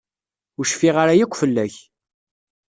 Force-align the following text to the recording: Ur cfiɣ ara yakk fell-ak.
Ur 0.57 0.65
cfiɣ 0.71 0.95
ara 1.03 1.17
yakk 1.19 1.33
fell-ak. 1.41 1.75